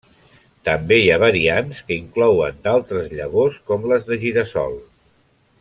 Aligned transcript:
També 0.69 0.97
hi 1.01 1.11
ha 1.15 1.19
variants 1.23 1.83
que 1.89 1.97
inclouen 1.99 2.59
d'altres 2.65 3.13
llavors 3.21 3.63
com 3.71 3.89
les 3.93 4.11
de 4.13 4.23
gira-sol. 4.25 4.79